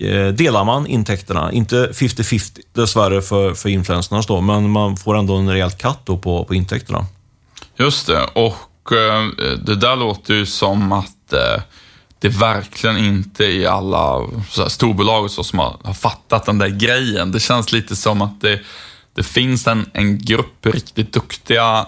[0.00, 1.52] eh, delar man intäkterna.
[1.52, 6.44] Inte 50-50 dessvärre för, för influencerna då, men man får ändå en rejäl katt på,
[6.44, 7.06] på intäkterna.
[7.76, 8.54] Just det, och
[8.92, 9.26] Eh,
[9.62, 11.62] det där låter ju som att eh,
[12.18, 16.58] det verkligen inte är alla så här, storbolag och så som har, har, fattat den
[16.58, 17.32] där grejen.
[17.32, 18.60] Det känns lite som att det,
[19.14, 21.86] det finns en, en grupp riktigt duktiga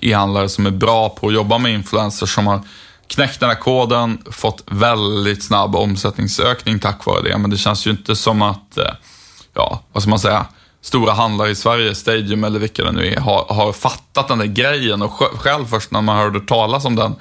[0.00, 2.60] e-handlare som är bra på att jobba med influencers som har
[3.06, 7.38] knäckt den här koden, fått väldigt snabb omsättningsökning tack vare det.
[7.38, 8.94] Men det känns ju inte som att, eh,
[9.54, 10.46] ja, vad ska man säga,
[10.84, 14.46] stora handlare i Sverige, Stadium eller vilka det nu är, har, har fattat den där
[14.46, 15.02] grejen.
[15.02, 17.14] Och själv först när man hörde talas om den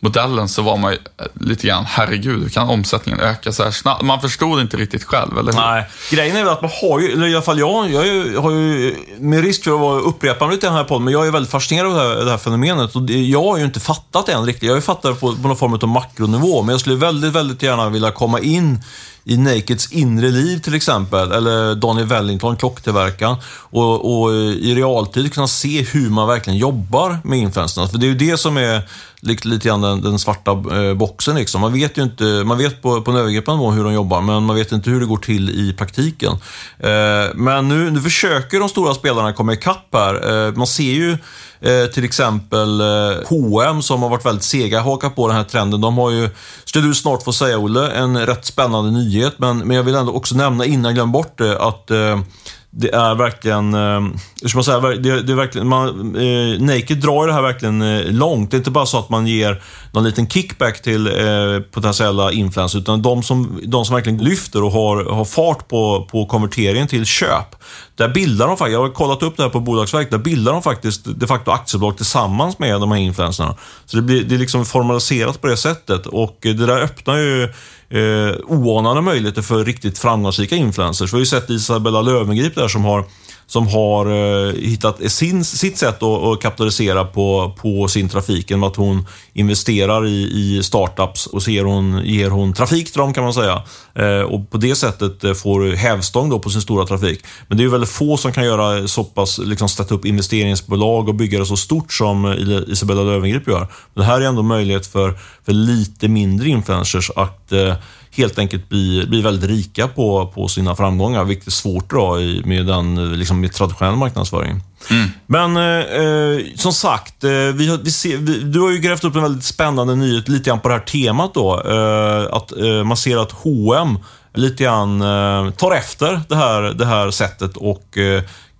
[0.00, 3.70] modellen så var man ju eh, lite grann, herregud, hur kan omsättningen öka så här
[3.70, 4.02] snabbt?
[4.02, 5.60] Man förstod inte riktigt själv, eller hur?
[5.60, 8.50] Nej, grejen är väl att man har ju, eller i alla fall jag, jag har
[8.50, 11.30] ju, med risk för att vara upprepande lite i den här podden, men jag är
[11.30, 12.96] väldigt fascinerad av det här, det här fenomenet.
[12.96, 14.62] Och jag har ju inte fattat det än riktigt.
[14.62, 17.62] Jag har ju fattat på, på någon form av makronivå, men jag skulle väldigt, väldigt
[17.62, 18.80] gärna vilja komma in
[19.28, 23.36] i Nakeds inre liv till exempel, eller Daniel Wellington, klocktillverkaren,
[23.70, 27.88] och, och eh, i realtid kunna se hur man verkligen jobbar med influenserna.
[27.88, 28.82] För det är ju det som är
[29.20, 31.36] lite, lite grann den, den svarta eh, boxen.
[31.36, 31.60] Liksom.
[31.60, 34.42] Man vet ju inte, man vet på, på en övergripande nivå hur de jobbar, men
[34.42, 36.32] man vet inte hur det går till i praktiken.
[36.78, 40.46] Eh, men nu, nu försöker de stora spelarna komma ikapp här.
[40.46, 41.18] Eh, man ser ju
[41.60, 45.80] Eh, till exempel eh, H&M som har varit väldigt sega hakat på den här trenden.
[45.80, 46.30] De har ju,
[46.64, 49.34] skulle du snart få säga Olle, en rätt spännande nyhet.
[49.36, 52.20] Men, men jag vill ändå också nämna innan jag glömmer bort det att eh,
[52.70, 54.00] det är verkligen, eh,
[54.42, 57.82] hur ska man säga, det, det är verkligen, man, eh, Naked drar det här verkligen
[57.82, 58.50] eh, långt.
[58.50, 62.82] Det är inte bara så att man ger någon liten kickback till eh, potentiella influencers,
[62.82, 67.06] utan de som, de som verkligen lyfter och har, har fart på, på konverteringen till
[67.06, 67.56] köp,
[67.94, 70.62] där bildar de faktiskt, jag har kollat upp det här på Bolagsverket, där bildar de
[70.62, 73.56] faktiskt de facto aktiebolag tillsammans med de här influencerna.
[73.86, 77.16] Så det blir det är liksom formaliserat på det sättet och eh, det där öppnar
[77.16, 77.48] ju
[77.90, 81.12] eh, oanade möjligheter för riktigt framgångsrika influencers.
[81.12, 83.04] Vi har ju sett Isabella Löwengrip där som har
[83.50, 88.62] som har eh, hittat sin, sitt sätt att, att kapitalisera på, på sin trafik genom
[88.62, 93.12] att hon investerar i, i startups och så ger hon, ger hon trafik till dem
[93.12, 93.62] kan man säga.
[93.94, 97.24] Eh, och på det sättet eh, får hävstång då på sin stora trafik.
[97.48, 101.14] Men det är väldigt få som kan göra så pass, liksom sätta upp investeringsbolag och
[101.14, 103.68] bygga det så stort som eh, Isabella Löwengrip gör.
[103.94, 107.74] Men det här är ändå möjlighet för, för lite mindre influencers att eh,
[108.18, 112.42] helt enkelt blir, blir väldigt rika på, på sina framgångar, vilket är svårt då i,
[112.44, 114.62] med, den, liksom, med traditionell marknadsföring.
[114.90, 115.10] Mm.
[115.26, 119.16] Men eh, eh, som sagt, eh, vi vi ser, vi, du har ju grävt upp
[119.16, 121.62] en väldigt spännande nyhet lite grann på det här temat då.
[121.62, 123.98] Eh, att eh, man ser att H&M
[124.34, 127.98] lite grann eh, tar efter det här, det här sättet och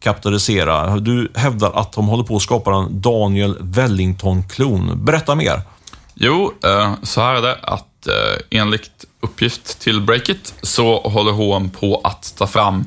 [0.00, 0.96] kapitalisera.
[0.96, 5.04] Du hävdar att de håller på att skapa en Daniel Wellington-klon.
[5.04, 5.62] Berätta mer.
[6.14, 6.52] Jo,
[7.02, 12.34] så här är det att Eh, enligt uppgift till Breakit så håller H&M på att
[12.38, 12.84] ta fram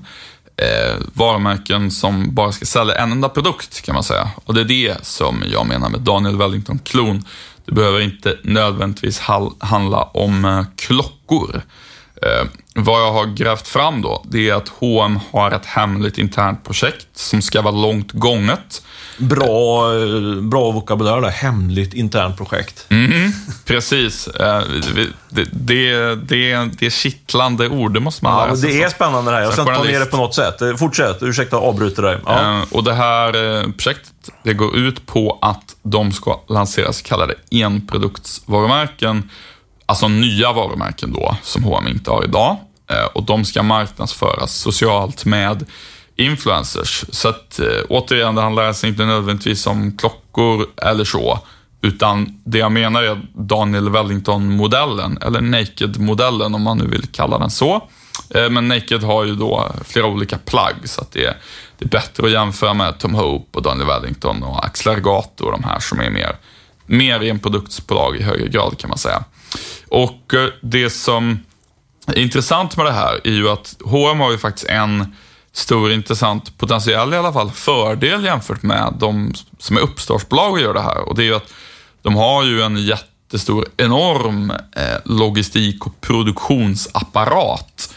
[0.57, 4.29] eh, varumärken som bara ska sälja en enda produkt kan man säga.
[4.45, 7.25] Och det är det som jag menar med Daniel Wellington-klon.
[7.65, 9.19] Det behöver inte nödvändigtvis
[9.59, 11.61] handla om eh, klockor.
[12.21, 16.63] Eh, vad jag har grävt fram då, det är att H&M har ett hemligt internt
[16.63, 18.83] projekt som ska vara långt gånget.
[19.17, 19.89] Bra,
[20.41, 22.85] bra vokabulär där, hemligt internt projekt.
[22.89, 23.31] Mm,
[23.65, 24.27] precis.
[24.27, 24.63] Eh,
[24.95, 28.69] det, det, det, det är kittlande ord, det måste man ja, lära sig.
[28.73, 30.61] Det är spännande det här, jag ska inte ta ner det på något sätt.
[30.61, 32.17] Eh, fortsätt, ursäkta att avbryta dig.
[32.25, 32.61] Ja.
[32.71, 33.31] Och det här
[33.71, 39.29] projektet, det går ut på att de ska lansera så kallade enproduktsvarumärken
[39.91, 42.57] alltså nya varumärken då, som H&M inte har idag.
[42.89, 45.65] Eh, och de ska marknadsföras socialt med
[46.15, 47.05] influencers.
[47.09, 51.39] Så att eh, återigen, det handlar alltså inte nödvändigtvis om klockor eller så,
[51.81, 57.49] utan det jag menar är Daniel Wellington-modellen, eller Naked-modellen om man nu vill kalla den
[57.49, 57.89] så.
[58.29, 61.37] Eh, men Naked har ju då flera olika plagg, så att det är,
[61.77, 65.51] det är bättre att jämföra med Tom Hope och Daniel Wellington och Axel Argato och
[65.51, 66.35] de här som är mer,
[66.85, 69.23] mer i en produktsbolag i högre grad kan man säga.
[69.87, 71.39] Och eh, det som
[72.07, 75.15] är intressant med det här är ju att H&M har ju faktiskt en
[75.53, 80.73] stor intressant, potentiell i alla fall, fördel jämfört med de som är uppstartsbolag och gör
[80.73, 81.09] det här.
[81.09, 81.53] Och det är ju att
[82.01, 87.93] de har ju en jättestor, enorm eh, logistik och produktionsapparat.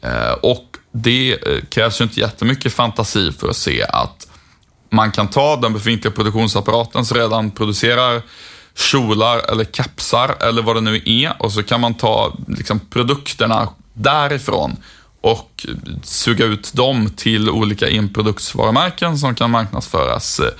[0.00, 4.28] Eh, och det eh, krävs ju inte jättemycket fantasi för att se att
[4.90, 8.22] man kan ta den befintliga produktionsapparaten som redan producerar
[8.74, 13.68] kjolar eller kapsar eller vad det nu är och så kan man ta liksom, produkterna
[13.92, 14.76] därifrån
[15.30, 15.66] och
[16.02, 20.50] suga ut dem till olika inproduktsvarumärken som kan marknadsföras eh,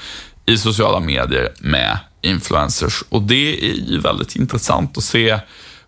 [0.47, 3.05] i sociala medier med influencers.
[3.09, 5.39] Och det är ju väldigt intressant att se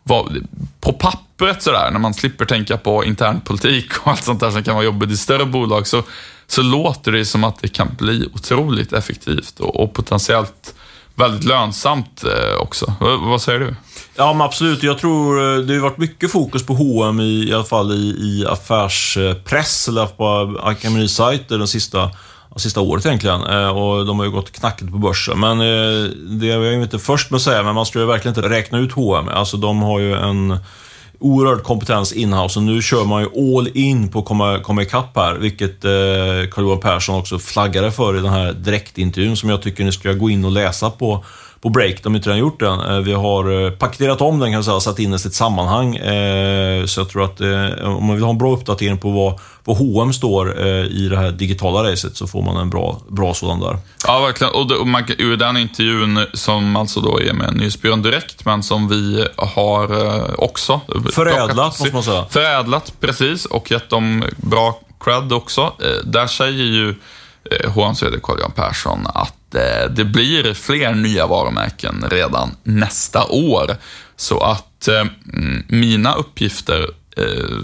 [0.02, 0.46] vad,
[0.80, 4.74] på pappret sådär, när man slipper tänka på internpolitik och allt sånt där som kan
[4.74, 6.02] vara jobbigt i större bolag, så,
[6.46, 10.74] så låter det som att det kan bli otroligt effektivt och, och potentiellt
[11.14, 12.86] väldigt lönsamt eh, också.
[12.86, 13.74] V vad säger du?
[14.20, 14.82] Ja, men absolut.
[14.82, 18.16] Jag tror eh, det har varit mycket fokus på H&M i, i alla fall i,
[18.18, 22.10] i affärspress eller på akademisajter de sista
[22.56, 23.42] sista året egentligen.
[23.42, 25.40] Eh, och de har ju gått knackigt på börsen.
[25.40, 28.36] Men eh, det är jag inte först med att säga, men man ska ju verkligen
[28.36, 29.28] inte räkna ut H&M.
[29.28, 30.58] Alltså de har ju en
[31.18, 35.16] oerhörd kompetens inhouse och nu kör man ju all in på att komma, komma ikapp
[35.16, 39.84] här, vilket eh, Carl-Johan Persson också flaggade för i den här direktintervjun som jag tycker
[39.84, 41.24] ni ska gå in och läsa på
[41.62, 42.80] på Break, de har inte redan gjort den.
[42.80, 45.34] Eh, vi har eh, paketerat om den kan jag säga, satt in den i ett
[45.34, 45.96] sammanhang.
[45.96, 47.40] Eh, så jag tror att
[47.84, 51.30] om man vill ha en bra uppdatering på vad, vad H&M står i det här
[51.30, 53.78] digitala racet så får man en bra, bra sådan där.
[54.06, 54.54] Ja, verkligen.
[54.54, 58.62] Och, det, och man, ur den intervjun som alltså då är med Nyhetsbyrån Direkt, men
[58.62, 60.80] som vi har också
[61.12, 62.24] Förädlat, måste man säga.
[62.30, 63.44] Förädlat, precis.
[63.44, 65.72] Och gett dem bra cred också.
[66.04, 66.94] Där säger ju
[67.66, 73.76] H&M's vd Carl-Johan Persson att Eh, det blir fler nya varumärken redan nästa år.
[74.16, 77.56] Så att eh, mm, mina uppgifter eh,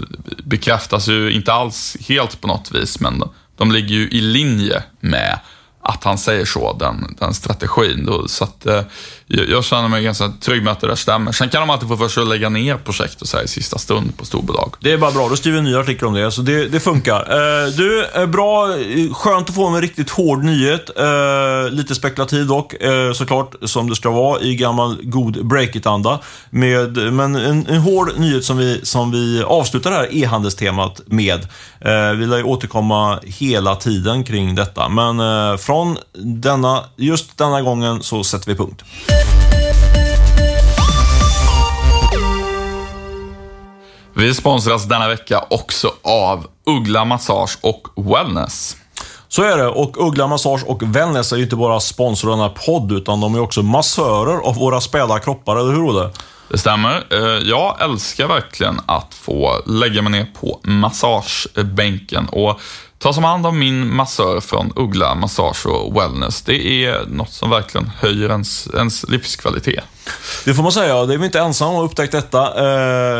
[0.43, 3.23] bekräftas ju inte alls helt på något vis, men
[3.57, 5.39] de ligger ju i linje med
[5.87, 8.05] att han säger så, den, den strategin.
[8.05, 8.81] Då, så att, eh,
[9.27, 11.31] jag känner mig ganska trygg med att det där stämmer.
[11.31, 13.47] Sen kan de alltid få för sig att lägga ner projekt och så här i
[13.47, 14.73] sista stund på storbolag.
[14.79, 17.19] Det är bara bra, då skriver en ny artikel om det, så det, det funkar.
[17.19, 18.67] Eh, du, eh, bra,
[19.13, 20.89] skönt att få en riktigt hård nyhet.
[20.99, 26.19] Eh, lite spekulativ dock, eh, såklart, som det ska vara i gammal god breakit-anda.
[26.49, 31.47] Men en, en hård nyhet som vi, som vi avslutar det här e-handelstemat med.
[31.79, 35.97] Eh, vi lär ju återkomma hela tiden kring detta, men eh, från
[36.41, 38.83] denna, just denna gången så sätter vi punkt.
[44.13, 48.77] Vi sponsras denna vecka också av Uggla Massage och Wellness.
[49.27, 49.67] Så är det.
[49.67, 53.21] Och Uggla Massage och Wellness är ju inte bara sponsor av den här podd, utan
[53.21, 56.09] de är också massörer av våra späda kroppar, eller hur Olle?
[56.49, 57.05] Det stämmer.
[57.11, 62.59] Eh, jag älskar verkligen att få lägga mig ner på massagebänken och
[62.99, 66.41] ta som hand om min massör från Uggla Massage och Wellness.
[66.41, 69.83] Det är något som verkligen höjer ens, ens livskvalitet.
[70.45, 71.05] Det får man säga.
[71.05, 72.41] Det är vi inte ensamma om att upptäckt detta.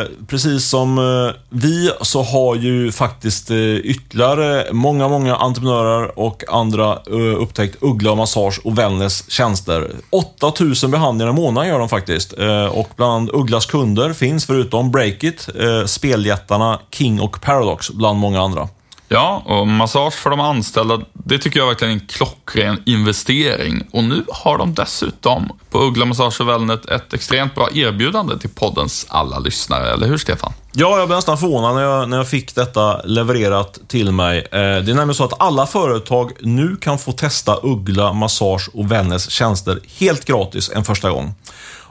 [0.00, 6.44] Eh, precis som eh, vi så har ju faktiskt eh, ytterligare många, många entreprenörer och
[6.48, 9.90] andra eh, upptäckt Uggla Massage och Wellness tjänster.
[10.10, 12.38] 8000 behandlingar i månaden gör de faktiskt.
[12.38, 18.42] Eh, och bland Ugglas kunder finns förutom Breakit, eh, speljättarna King och Paradox, bland många
[18.42, 18.68] andra.
[19.10, 23.88] Ja, och massage för de anställda, det tycker jag verkligen är en klockren investering.
[23.92, 28.50] Och nu har de dessutom på Uggla Massage och Wellness ett extremt bra erbjudande till
[28.50, 30.52] poddens alla lyssnare, eller hur Stefan?
[30.72, 34.38] Ja, jag blev nästan förvånad när jag, när jag fick detta levererat till mig.
[34.38, 38.92] Eh, det är nämligen så att alla företag nu kan få testa Uggla Massage och
[38.92, 41.34] Wellness tjänster helt gratis en första gång.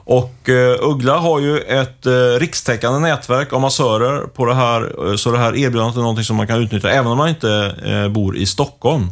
[0.08, 5.16] Och eh, Uggla har ju ett eh, rikstäckande nätverk av massörer på det här, eh,
[5.16, 8.08] så det här erbjudandet är någonting som man kan utnyttja även om man inte eh,
[8.08, 9.06] bor i Stockholm.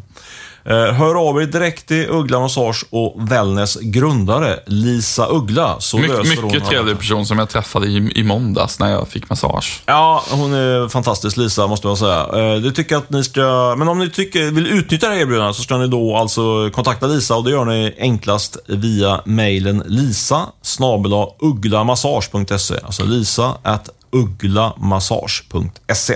[0.69, 5.77] Eh, hör av er direkt till Uggla Massage och Wellness grundare Lisa Uggla.
[5.81, 9.09] Så My, hon mycket alla- trevlig person som jag träffade i, i måndags när jag
[9.09, 9.83] fick massage.
[9.87, 12.27] Ja, hon är fantastisk Lisa, måste jag säga.
[12.55, 13.75] Eh, Det tycker att ni ska...
[13.79, 17.07] Men om ni tycker, vill utnyttja det här erbjudandet så ska ni då alltså kontakta
[17.07, 20.47] Lisa och det gör ni enklast via mejlen lisa
[21.43, 22.75] ugglamassage.se.
[22.85, 26.15] Alltså lisa at ugglamassage.se.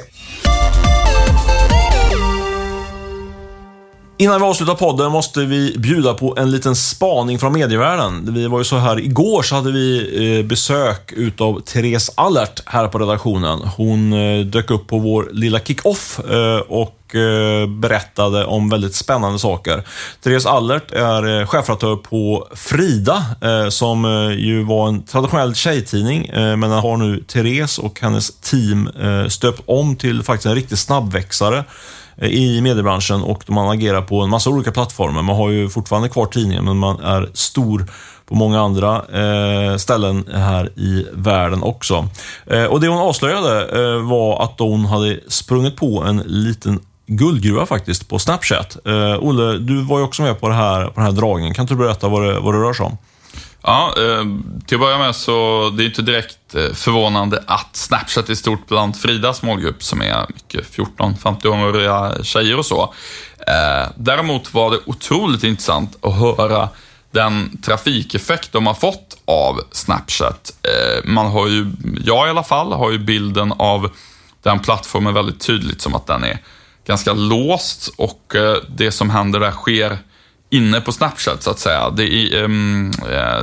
[4.21, 8.35] Innan vi avslutar podden måste vi bjuda på en liten spaning från medievärlden.
[8.35, 12.89] Vi var ju så här, igår så hade vi eh, besök utav Therese Allert här
[12.89, 13.61] på redaktionen.
[13.77, 16.97] Hon eh, dök upp på vår lilla kick-off eh, och
[17.69, 19.83] berättade om väldigt spännande saker.
[20.23, 23.25] Therese Allert är chefredaktör på Frida,
[23.71, 24.05] som
[24.39, 28.91] ju var en traditionell tjejtidning, men den har nu Therese och hennes team
[29.29, 31.65] stöpt om till faktiskt en riktig snabbväxare
[32.21, 35.23] i mediebranschen och man agerar på en massa olika plattformar.
[35.23, 37.87] Man har ju fortfarande kvar tidningen, men man är stor
[38.29, 42.09] på många andra eh, ställen här i världen också.
[42.47, 47.67] Eh, och Det hon avslöjade eh, var att hon hade sprungit på en liten guldgruva
[47.67, 48.77] faktiskt på Snapchat.
[48.87, 51.55] Eh, Olle, du var ju också med på, det här, på den här dragningen.
[51.55, 52.99] Kan inte du berätta vad det, vad det rör sig om?
[53.63, 54.25] Ja, eh,
[54.67, 58.69] till att börja med så det är inte direkt eh, förvånande att Snapchat är stort
[58.69, 62.95] bland Fridas målgrupp som är mycket 14-15-åriga tjejer och så.
[63.47, 66.69] Eh, däremot var det otroligt intressant att höra
[67.11, 70.53] den trafikeffekt de har fått av Snapchat.
[71.05, 71.71] Man har ju,
[72.05, 73.91] jag i alla fall, har ju bilden av
[74.43, 76.39] den plattformen väldigt tydligt som att den är
[76.87, 78.37] ganska låst och
[78.69, 79.99] det som händer där sker
[80.51, 81.91] inne på Snapchat så att säga.
[81.91, 82.91] Det är, um,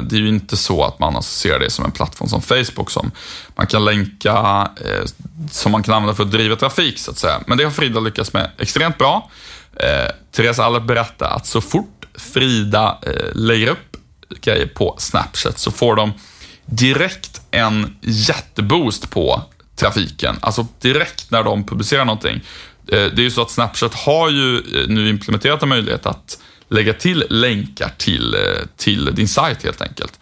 [0.01, 3.11] det är ju inte så att man associerar det som en plattform som Facebook som
[3.55, 5.05] man kan länka, eh,
[5.51, 7.41] som man kan använda för att driva trafik så att säga.
[7.47, 9.29] Men det har Frida lyckats med extremt bra.
[9.75, 13.97] Eh, Therese Allert berättar att så fort Frida eh, lägger upp
[14.41, 16.13] grejer på Snapchat så får de
[16.65, 19.43] direkt en jätteboost på
[19.75, 20.35] trafiken.
[20.41, 22.35] Alltså direkt när de publicerar någonting.
[22.87, 26.39] Eh, Det är ju så att Snapchat har ju eh, nu implementerat en möjlighet att
[26.69, 28.39] lägga till länkar till, eh,
[28.77, 30.19] till din sajt helt enkelt.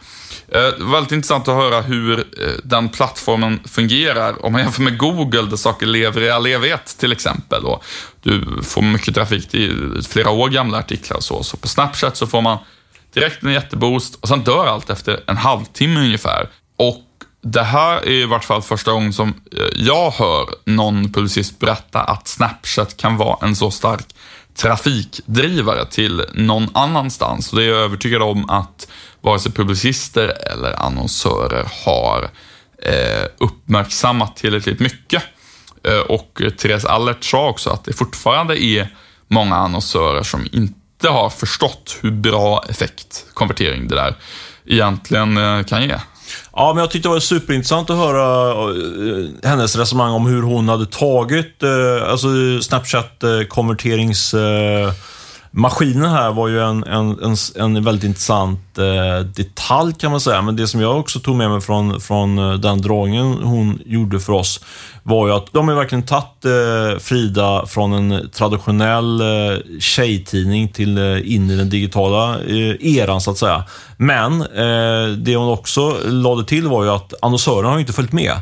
[0.48, 2.26] Eh, Det var väldigt intressant att höra hur eh,
[2.64, 7.12] den plattformen fungerar om man jämför med Google där saker lever i all evighet till
[7.12, 7.64] exempel.
[7.64, 7.84] Och
[8.22, 11.44] du får mycket trafik till flera år gamla artiklar och så.
[11.44, 12.58] Så på Snapchat så får man
[13.14, 16.50] direkt en jätteboost och sen dör allt efter en halvtimme ungefär.
[16.78, 17.02] Och
[17.42, 22.02] det här är i vart fall första gången som eh, jag hör någon publicist berätta
[22.02, 24.06] att Snapchat kan vara en så stark
[24.56, 27.52] trafikdrivare till någon annanstans.
[27.54, 28.88] Och det är jag övertygad om att
[29.22, 32.30] vare sig publicister eller annonsörer har
[32.84, 35.24] eh, uppmärksammat tillräckligt mycket.
[35.84, 38.96] Eh, och Therese Allert sa också att det fortfarande är
[39.28, 44.16] många annonsörer som inte har förstått hur bra effekt konvertering det där
[44.66, 45.96] egentligen eh, kan ge.
[46.56, 50.70] Ja, men jag tyckte det var superintressant att höra eh, hennes resonemang om hur hon
[50.70, 52.28] hade tagit, eh, alltså
[52.62, 54.34] Snapchat-konverterings...
[54.34, 54.94] Eh,
[55.58, 60.42] Maskinen här var ju en, en, en, en väldigt intressant eh, detalj kan man säga,
[60.42, 64.20] men det som jag också tog med mig från, från eh, den dragningen hon gjorde
[64.20, 64.60] för oss
[65.04, 70.98] var ju att de har verkligen tagit eh, Frida från en traditionell eh, tjejtidning till
[70.98, 73.64] eh, in i den digitala eh, eran så att säga.
[73.98, 78.12] Men eh, det hon också lade till var ju att annonsörerna har ju inte följt
[78.12, 78.34] med.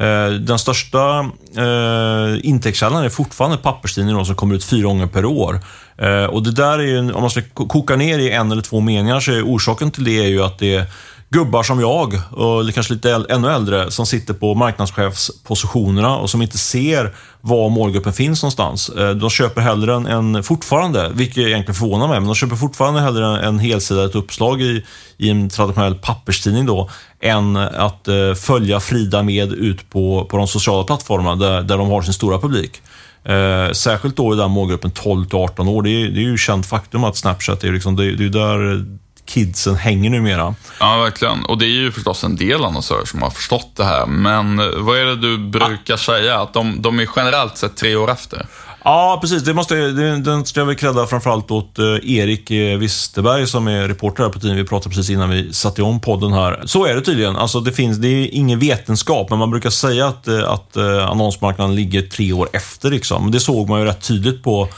[0.00, 5.60] Eh, den största eh, intäktskällan är fortfarande papperstidningar som kommer ut fyra gånger per år.
[5.98, 8.80] Eh, och det där är ju, om man ska koka ner i en eller två
[8.80, 10.86] meningar, så är orsaken till det är ju att det är
[11.30, 16.42] gubbar som jag, och kanske lite äl ännu äldre, som sitter på marknadschefspositionerna och som
[16.42, 18.88] inte ser var målgruppen finns någonstans.
[18.88, 23.00] Eh, de köper hellre en, en fortfarande, vilket egentligen förvånar mig, men de köper fortfarande
[23.00, 24.84] hellre en helsida, ett uppslag i,
[25.16, 30.46] i en traditionell papperstidning då, än att eh, följa Frida med ut på, på de
[30.46, 32.82] sociala plattformarna där, där de har sin stora publik.
[33.24, 35.82] Eh, särskilt då i den målgruppen 12 18 år.
[35.82, 38.86] Det är, det är ju känt faktum att Snapchat är, liksom, det, det är där
[39.30, 40.54] kidsen hänger numera.
[40.80, 41.44] Ja, verkligen.
[41.44, 44.06] Och det är ju förstås en del annonsörer som har förstått det här.
[44.06, 45.98] Men vad är det du brukar ah.
[45.98, 46.40] säga?
[46.40, 48.46] Att de, de är generellt sett tre år efter?
[48.84, 49.42] Ja, precis.
[49.42, 53.68] Det måste, det, den ska jag väl credda framförallt åt eh, Erik eh, Wisterberg som
[53.68, 54.64] är reporter här på tidningen.
[54.64, 56.62] Vi pratade precis innan vi satte igång podden här.
[56.64, 57.36] Så är det tydligen.
[57.36, 60.76] Alltså, det, finns, det är ingen vetenskap, men man brukar säga att, eh, att
[61.10, 62.90] annonsmarknaden ligger tre år efter.
[62.90, 63.30] Liksom.
[63.30, 64.68] Det såg man ju rätt tydligt på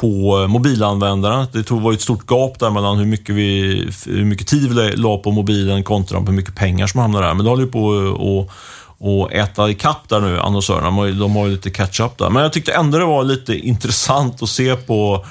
[0.00, 1.46] på eh, mobilanvändarna.
[1.52, 5.18] Det var ett stort gap där mellan hur mycket, vi, hur mycket tid vi la
[5.18, 7.34] på mobilen kontra hur mycket pengar som hamnade där.
[7.34, 8.54] Men det håller ju på att
[9.00, 10.90] och äta ikapp där nu, annonsörerna.
[11.10, 12.30] De har ju lite catch-up där.
[12.30, 15.24] Men jag tyckte ändå det var lite intressant att se på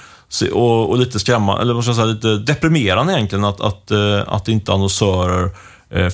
[0.54, 4.22] och, och lite skrämmande, eller vad ska jag säga, lite deprimerande egentligen att, att, eh,
[4.28, 5.52] att inte annonsörer eh,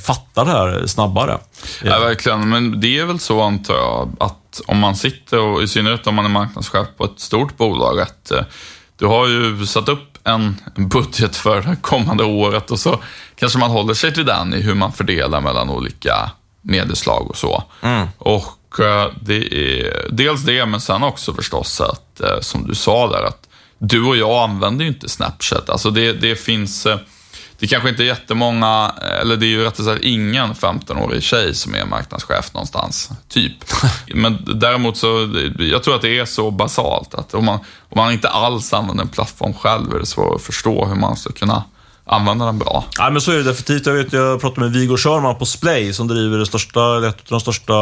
[0.05, 1.37] fattar det här snabbare.
[1.83, 2.49] Ja, verkligen.
[2.49, 6.15] Men det är väl så, antar jag, att om man sitter, och i synnerhet om
[6.15, 8.41] man är marknadschef på ett stort bolag, att eh,
[8.97, 12.99] du har ju satt upp en budget för det kommande året och så
[13.35, 17.63] kanske man håller sig till den i hur man fördelar mellan olika medieslag och så.
[17.81, 18.07] Mm.
[18.17, 23.07] Och eh, det är dels det, men sen också förstås att, eh, som du sa
[23.07, 23.47] där, att
[23.77, 25.69] du och jag använder ju inte Snapchat.
[25.69, 26.99] Alltså det, det finns, eh,
[27.63, 31.75] det kanske inte är jättemånga, eller det är ju rättare sagt ingen 15-årig tjej som
[31.75, 33.53] är marknadschef någonstans, typ.
[34.13, 37.59] Men däremot så, jag tror att det är så basalt att om man,
[37.89, 41.15] om man inte alls använder en plattform själv är det svårt att förstå hur man
[41.15, 41.63] ska kunna
[42.05, 42.85] använda den bra.
[42.97, 43.85] Ja, men så är det definitivt.
[43.85, 47.25] Jag, vet, jag pratade med Viggo Körman på Splay som driver det största, ett av
[47.27, 47.73] de största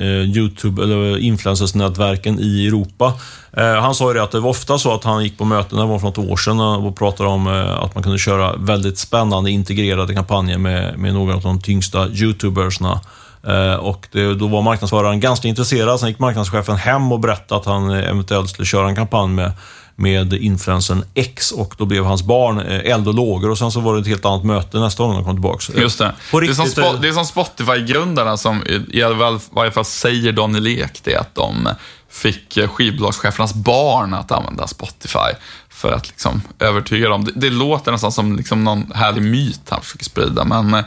[0.00, 3.12] eh, YouTube eller influencersnätverken i Europa.
[3.52, 5.78] Eh, han sa ju det att det var ofta så att han gick på möten,
[5.78, 8.98] det var för något år sedan, och pratade om eh, att man kunde köra väldigt
[8.98, 13.00] spännande integrerade kampanjer med, med några av de tyngsta YouTubersna.
[13.46, 16.00] Eh, och det, då var marknadsföraren ganska intresserad.
[16.00, 19.52] Sen gick marknadschefen hem och berättade att han eh, eventuellt skulle köra en kampanj med
[19.96, 23.80] med influensen X och då blev hans barn eh, eld och lågor och sen så
[23.80, 25.80] var det ett helt annat möte nästa gång de kom tillbaka.
[25.80, 26.14] Just det.
[26.30, 29.02] På det, är som, Spo det är som Spotify-grundarna som i
[29.50, 31.68] varje fall säger Daniel Ek det, att de
[32.10, 35.32] fick skivbolagschefernas barn att använda Spotify
[35.68, 37.24] för att liksom övertyga dem.
[37.24, 40.84] Det, det låter nästan som liksom någon härlig myt han försöker sprida, men eh,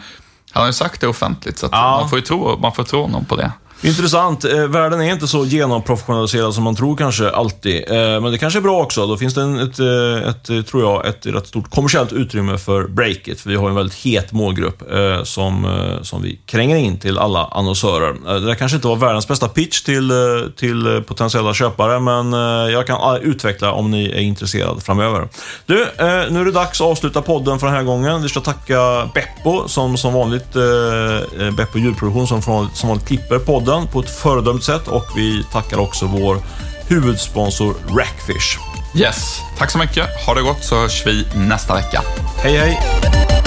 [0.51, 1.97] han har ju sagt det offentligt, så ja.
[2.01, 3.51] man får tro, man får tro honom på det.
[3.81, 4.45] Intressant.
[4.45, 7.91] Eh, världen är inte så genomprofessionaliserad som man tror kanske alltid.
[7.91, 9.07] Eh, men det kanske är bra också.
[9.07, 12.57] Då finns det en, ett, eh, ett, ett, tror jag, ett rätt stort kommersiellt utrymme
[12.57, 13.41] för Breakit.
[13.41, 14.83] För vi har en väldigt het målgrupp
[15.23, 15.67] som,
[16.01, 18.39] som vi kränger in till alla annonsörer.
[18.39, 20.11] Det där kanske inte var världens bästa pitch till,
[20.57, 22.33] till potentiella köpare, men
[22.71, 25.27] jag kan utveckla om ni är intresserade framöver.
[25.65, 25.87] Du,
[26.29, 28.21] nu är det dags att avsluta podden för den här gången.
[28.21, 30.53] Vi ska tacka Beppo som som vanligt,
[31.57, 32.41] Beppo Djurproduktion som,
[32.73, 36.37] som vanligt klipper podden podden på ett föredömligt sätt och vi tackar också vår
[36.87, 38.59] huvudsponsor Rackfish.
[38.95, 40.25] Yes, tack så mycket.
[40.25, 42.01] Ha det gott så hörs vi nästa vecka.
[42.43, 43.38] Hej hej!